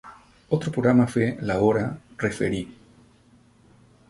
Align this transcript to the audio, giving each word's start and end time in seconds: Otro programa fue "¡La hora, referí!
Otro 0.49 0.71
programa 0.71 1.05
fue 1.05 1.37
"¡La 1.41 1.59
hora, 1.59 1.95
referí! 2.17 2.67